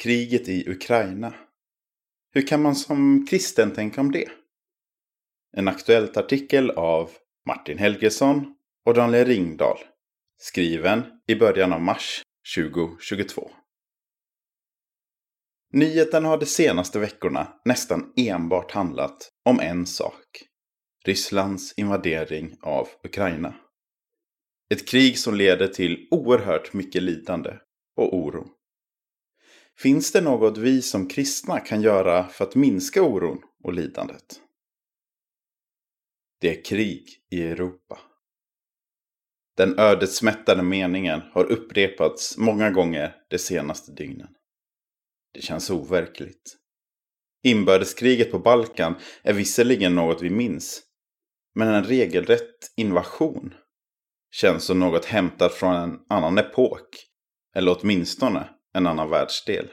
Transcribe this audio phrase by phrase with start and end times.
[0.00, 1.34] kriget i Ukraina.
[2.32, 4.28] Hur kan man som kristen tänka om det?
[5.56, 7.10] En aktuellt artikel av
[7.46, 8.54] Martin Helgesson
[8.86, 9.78] och Daniel Ringdahl.
[10.38, 12.22] Skriven i början av mars
[12.56, 13.50] 2022.
[15.72, 20.44] Nyheten har de senaste veckorna nästan enbart handlat om en sak.
[21.04, 23.54] Rysslands invadering av Ukraina.
[24.70, 27.56] Ett krig som leder till oerhört mycket lidande
[27.96, 28.59] och oro.
[29.82, 34.40] Finns det något vi som kristna kan göra för att minska oron och lidandet?
[36.40, 37.98] Det är krig i Europa.
[39.56, 44.28] Den ödesmättade meningen har upprepats många gånger de senaste dygnen.
[45.34, 46.56] Det känns overkligt.
[47.42, 50.82] Inbördeskriget på Balkan är visserligen något vi minns.
[51.54, 53.54] Men en regelrätt invasion
[54.30, 57.06] känns som något hämtat från en annan epok.
[57.54, 59.68] Eller åtminstone en annan världsdel.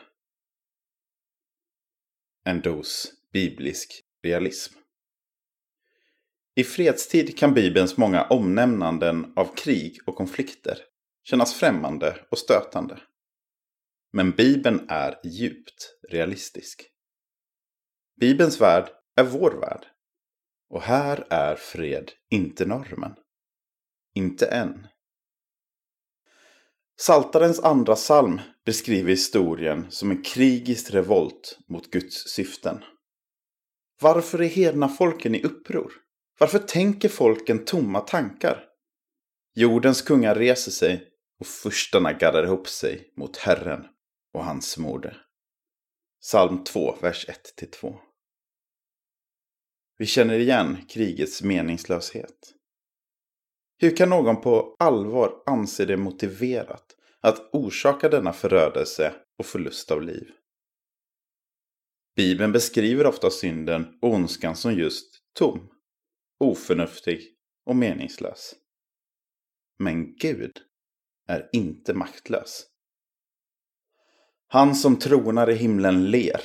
[2.48, 4.74] En dos biblisk realism.
[6.56, 10.78] I fredstid kan Bibelns många omnämnanden av krig och konflikter
[11.24, 13.02] kännas främmande och stötande.
[14.14, 16.84] Men Bibeln är djupt realistisk.
[18.20, 19.86] Bibelns värld är vår värld.
[20.70, 23.16] Och här är fred inte normen.
[24.16, 24.88] Inte än.
[27.00, 32.84] Saltarens andra psalm beskriver historien som en krigisk revolt mot Guds syften.
[34.02, 35.94] Varför är hedna folken i uppror?
[36.40, 38.64] Varför tänker folken tomma tankar?
[39.56, 41.08] Jordens kungar reser sig
[41.40, 43.86] och furstarna gaddar ihop sig mot Herren
[44.34, 45.18] och hans morde.
[46.22, 47.26] Psalm 2, vers
[47.82, 47.98] 1-2.
[49.98, 52.57] Vi känner igen krigets meningslöshet.
[53.80, 60.02] Hur kan någon på allvar anse det motiverat att orsaka denna förödelse och förlust av
[60.02, 60.32] liv?
[62.16, 65.70] Bibeln beskriver ofta synden och ondskan som just tom,
[66.40, 67.34] oförnuftig
[67.66, 68.56] och meningslös.
[69.80, 70.58] Men Gud
[71.28, 72.66] är inte maktlös.
[74.48, 76.42] Han som tronar i himlen ler.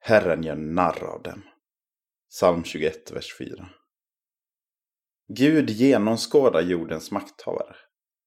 [0.00, 1.42] Herren gör narr av dem.
[2.30, 3.68] Psalm 21, vers 4.
[5.28, 7.76] Gud genomskådar jordens makthavare.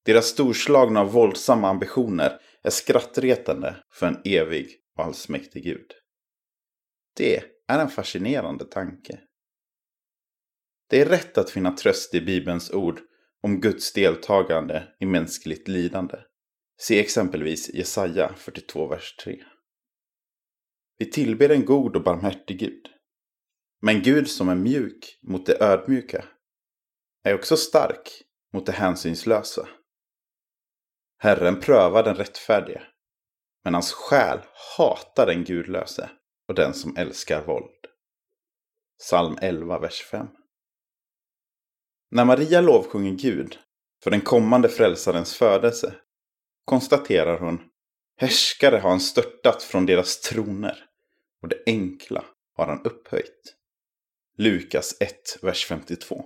[0.05, 5.91] Deras storslagna och våldsamma ambitioner är skrattretande för en evig och allsmäktig Gud.
[7.15, 9.19] Det är en fascinerande tanke.
[10.89, 12.99] Det är rätt att finna tröst i Bibelns ord
[13.41, 16.17] om Guds deltagande i mänskligt lidande.
[16.79, 19.43] Se exempelvis Jesaja 42, vers 3.
[20.97, 22.87] Vi tillber en god och barmhärtig Gud.
[23.81, 26.25] Men Gud som är mjuk mot det ödmjuka
[27.23, 28.23] är också stark
[28.53, 29.67] mot det hänsynslösa.
[31.19, 32.81] Herren prövar den rättfärdige,
[33.63, 34.39] men hans själ
[34.77, 36.09] hatar den gudlöse
[36.47, 37.85] och den som älskar våld.
[38.99, 40.27] Psalm 11, vers 5.
[42.11, 43.59] När Maria lovsjunger Gud
[44.03, 45.95] för den kommande frälsarens födelse
[46.65, 47.69] konstaterar hon
[48.19, 50.85] Härskare har han störtat från deras troner
[51.41, 53.55] och det enkla har han upphöjt.
[54.37, 56.25] Lukas 1, vers 52.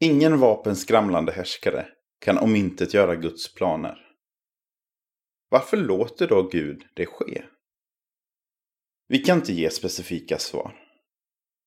[0.00, 1.88] Ingen vapenskramlande härskare
[2.20, 3.98] kan omintetgöra Guds planer.
[5.48, 7.44] Varför låter då Gud det ske?
[9.08, 10.74] Vi kan inte ge specifika svar.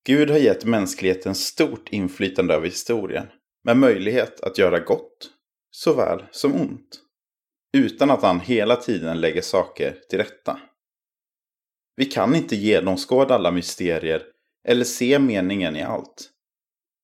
[0.06, 3.26] Gud har gett mänskligheten stort inflytande över historien
[3.64, 5.30] med möjlighet att göra gott
[5.70, 7.00] såväl som ont.
[7.76, 10.60] Utan att han hela tiden lägger saker till rätta.
[11.96, 14.22] Vi kan inte genomskåda alla mysterier
[14.68, 16.30] eller se meningen i allt.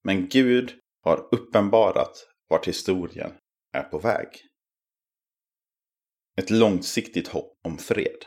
[0.05, 0.73] Men Gud
[1.09, 3.33] har uppenbarat vart historien
[3.73, 4.29] är på väg.
[6.41, 8.25] Ett långsiktigt hopp om fred.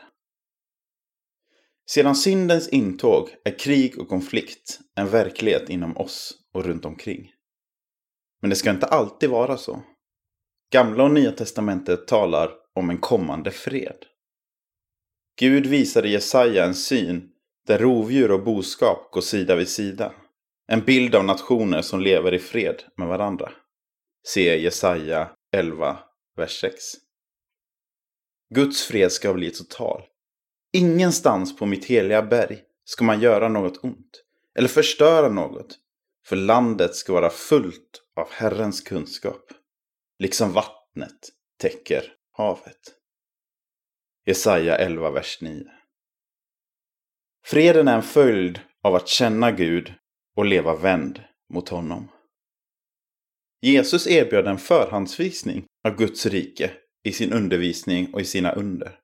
[1.90, 7.32] Sedan syndens intåg är krig och konflikt en verklighet inom oss och runt omkring.
[8.40, 9.82] Men det ska inte alltid vara så.
[10.72, 14.06] Gamla och Nya Testamentet talar om en kommande fred.
[15.38, 17.28] Gud visade Jesaja en syn
[17.66, 20.14] där rovdjur och boskap går sida vid sida.
[20.72, 23.52] En bild av nationer som lever i fred med varandra.
[24.26, 25.98] Se Jesaja 11,
[26.36, 26.82] vers 6.
[28.54, 30.02] Guds fred ska bli total.
[30.72, 34.22] Ingenstans på mitt heliga berg ska man göra något ont
[34.58, 35.78] eller förstöra något.
[36.26, 39.52] För landet ska vara fullt av Herrens kunskap.
[40.18, 41.28] Liksom vattnet
[41.58, 42.94] täcker havet.
[44.26, 45.64] Jesaja 11, vers 9.
[47.44, 49.94] Freden är en följd av att känna Gud
[50.36, 51.20] och leva vänd
[51.52, 52.08] mot honom.
[53.62, 56.70] Jesus erbjöd en förhandsvisning av Guds rike
[57.04, 58.98] i sin undervisning och i sina under.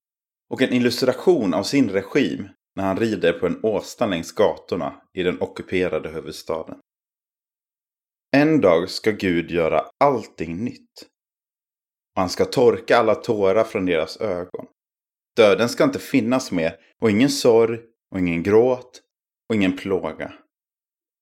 [0.49, 5.23] och en illustration av sin regim när han rider på en åsna längs gatorna i
[5.23, 6.79] den ockuperade huvudstaden.
[8.37, 11.07] En dag ska Gud göra allting nytt.
[12.15, 14.65] Och han ska torka alla tårar från deras ögon.
[15.35, 17.79] Döden ska inte finnas mer och ingen sorg
[18.11, 19.01] och ingen gråt
[19.49, 20.33] och ingen plåga.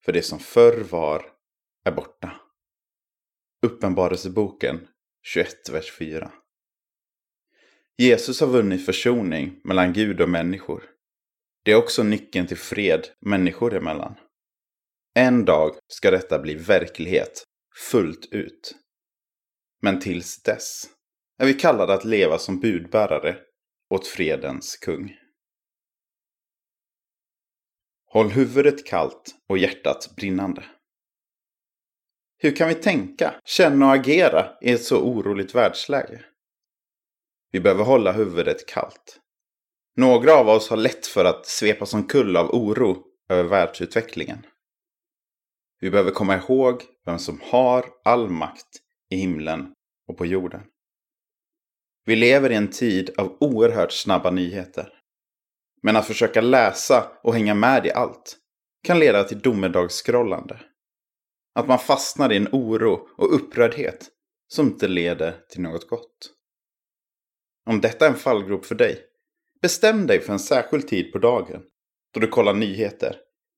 [0.07, 1.31] För det som förr var
[1.85, 2.41] är borta.
[3.65, 4.87] Uppenbarelseboken
[5.23, 6.31] 21, vers 4.
[7.97, 10.83] Jesus har vunnit försoning mellan Gud och människor.
[11.65, 14.15] Det är också nyckeln till fred människor emellan.
[15.15, 17.43] En dag ska detta bli verklighet,
[17.91, 18.75] fullt ut.
[19.81, 20.83] Men tills dess
[21.37, 23.37] är vi kallade att leva som budbärare
[23.89, 25.17] åt fredens kung.
[28.09, 30.63] Håll huvudet kallt och hjärtat brinnande.
[32.39, 36.25] Hur kan vi tänka, känna och agera i ett så oroligt världsläge?
[37.51, 39.19] Vi behöver hålla huvudet kallt.
[39.95, 44.45] Några av oss har lätt för att svepas omkull av oro över världsutvecklingen.
[45.79, 49.73] Vi behöver komma ihåg vem som har all makt i himlen
[50.07, 50.61] och på jorden.
[52.05, 54.96] Vi lever i en tid av oerhört snabba nyheter.
[55.81, 58.37] Men att försöka läsa och hänga med i allt
[58.83, 60.59] kan leda till domedagsskrollande.
[61.55, 64.09] Att man fastnar i en oro och upprördhet
[64.47, 66.33] som inte leder till något gott.
[67.65, 68.99] Om detta är en fallgrop för dig,
[69.61, 71.63] bestäm dig för en särskild tid på dagen
[72.13, 73.15] då du kollar nyheter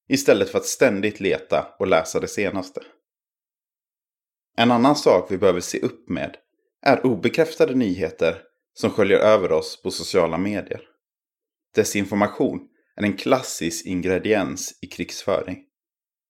[0.10, 2.82] istället för att ständigt leta och läsa det senaste.
[4.58, 6.38] En annan sak vi behöver se upp med
[6.82, 8.42] är obekräftade nyheter
[8.74, 10.82] som sköljer över oss på sociala medier.
[11.76, 15.66] Desinformation är en klassisk ingrediens i krigsföring.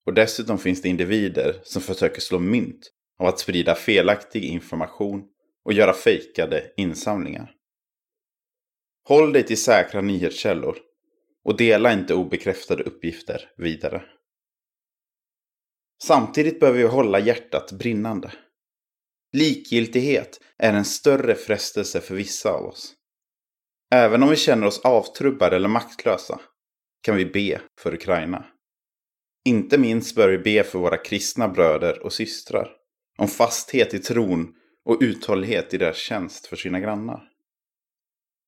[0.05, 5.23] Och dessutom finns det individer som försöker slå mynt av att sprida felaktig information
[5.65, 7.51] och göra fejkade insamlingar.
[9.07, 10.77] Håll dig till säkra nyhetskällor
[11.43, 14.03] och dela inte obekräftade uppgifter vidare.
[16.03, 18.33] Samtidigt behöver vi hålla hjärtat brinnande.
[19.33, 22.95] Likgiltighet är en större frestelse för vissa av oss.
[23.91, 26.39] Även om vi känner oss avtrubbade eller maktlösa
[27.01, 28.45] kan vi be för Ukraina.
[29.45, 32.71] Inte minst bör vi be för våra kristna bröder och systrar.
[33.17, 34.55] Om fasthet i tron
[34.85, 37.29] och uthållighet i deras tjänst för sina grannar.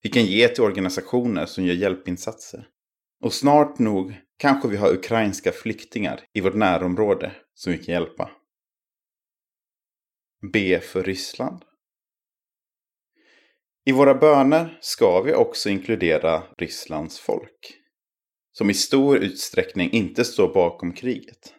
[0.02, 2.68] Vi kan ge till organisationer som gör hjälpinsatser.
[3.24, 8.32] Och snart nog kanske vi har ukrainska flyktingar i vårt närområde som vi kan hjälpa.
[10.54, 11.66] Be för Ryssland.
[13.86, 17.78] I våra böner ska vi också inkludera Rysslands folk.
[18.52, 21.54] Som i stor utsträckning inte står bakom kriget.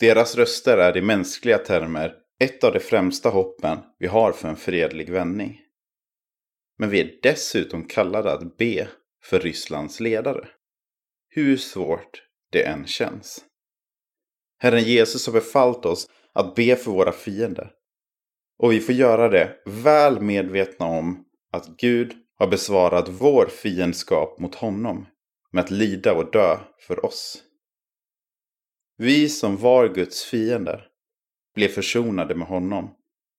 [0.00, 4.56] Deras röster är i mänskliga termer ett av de främsta hoppen vi har för en
[4.56, 5.60] fredlig vändning.
[6.78, 8.88] Men vi är dessutom kallade att be
[9.24, 10.48] för Rysslands ledare.
[11.28, 12.22] Hur svårt
[12.52, 13.44] det än känns.
[14.58, 17.70] Herren Jesus har befallt oss att be för våra fiender.
[18.58, 24.54] Och vi får göra det väl medvetna om att Gud har besvarat vår fiendskap mot
[24.54, 25.06] honom
[25.50, 27.42] med att lida och dö för oss.
[28.96, 30.88] Vi som var Guds fiender
[31.54, 32.94] blev försonade med honom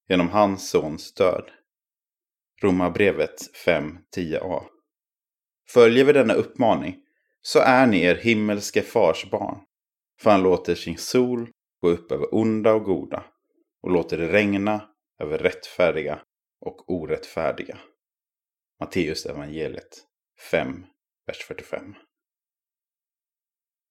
[0.10, 1.52] genom hans sons död.
[2.62, 4.64] Romarbrevet 5.10a.
[5.70, 6.96] Följer vi denna uppmaning
[7.42, 9.60] så är ni er himmelske fars barn.
[10.22, 11.50] För han låter sin sol
[11.82, 13.24] gå upp över onda och goda
[13.82, 14.90] och låter det regna
[15.20, 16.20] över rättfärdiga
[16.62, 17.78] och orättfärdiga.
[18.84, 20.90] Matteus evangeliet 5,
[21.26, 21.96] vers 45.